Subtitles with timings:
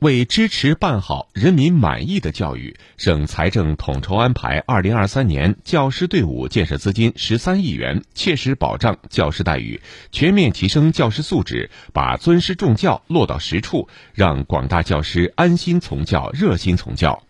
[0.00, 17.22] 为支持办好人民满意的教育省财政统筹安排二零二三年教师队伍建设资金十三亿元切实保障教师待遇全面提升教师素质把尊师重教落到实处让广大教师安心从教热心从教。